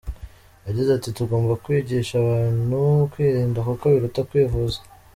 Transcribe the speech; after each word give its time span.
Yagize 0.67 0.89
ati 0.93 1.09
“Tugomba 1.17 1.59
kwigisha 1.63 2.13
abantu 2.23 2.77
kwirinda 3.11 3.59
kuko 3.67 3.83
biruta 3.93 4.21
kwivuza. 4.29 4.79